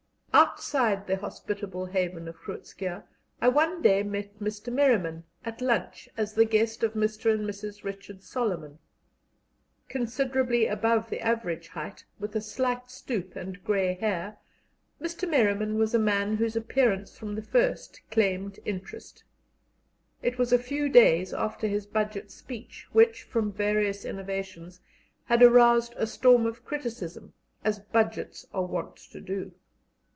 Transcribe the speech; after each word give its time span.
Outside 0.33 1.07
the 1.07 1.17
hospitable 1.17 1.87
haven 1.87 2.25
of 2.27 2.37
Groot 2.37 2.63
Schuurr 2.65 3.03
I 3.41 3.49
one 3.49 3.81
day 3.81 4.01
met 4.01 4.39
Mr. 4.39 4.71
Merriman 4.71 5.25
at 5.43 5.59
lunch 5.59 6.07
as 6.15 6.33
the 6.33 6.45
guest 6.45 6.83
of 6.83 6.93
Mr. 6.93 7.33
and 7.33 7.45
Mrs. 7.45 7.83
Richard 7.83 8.23
Solomon. 8.23 8.79
Considerably 9.89 10.67
above 10.67 11.09
the 11.09 11.19
average 11.19 11.67
height, 11.69 12.05
with 12.17 12.33
a 12.33 12.41
slight 12.41 12.89
stoop 12.89 13.35
and 13.35 13.61
grey 13.65 13.95
hair, 13.95 14.37
Mr. 15.01 15.29
Merriman 15.29 15.77
was 15.77 15.93
a 15.93 15.99
man 15.99 16.37
whose 16.37 16.55
appearance 16.55 17.17
from 17.17 17.35
the 17.35 17.41
first 17.43 17.99
claimed 18.09 18.57
interest. 18.63 19.25
It 20.21 20.37
was 20.37 20.53
a 20.53 20.57
few 20.57 20.87
days 20.87 21.33
after 21.33 21.67
his 21.67 21.85
Budget 21.85 22.31
speech, 22.31 22.87
which, 22.93 23.23
from 23.23 23.51
various 23.51 24.05
innovations, 24.05 24.79
had 25.25 25.43
aroused 25.43 25.93
a 25.97 26.07
storm 26.07 26.45
of 26.45 26.63
criticism, 26.63 27.33
as 27.65 27.79
Budgets 27.79 28.47
are 28.53 28.65
wont 28.65 28.95
to 28.95 29.19
do. 29.19 29.51